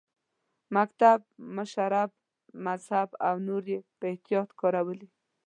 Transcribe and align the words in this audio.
مکتب، 0.75 1.19
مشرب، 1.55 2.09
ذهب 2.87 3.09
او 3.27 3.35
نور 3.47 3.63
یې 3.73 3.79
په 3.97 4.05
احتیاط 4.11 4.49
کارولي. 4.61 5.07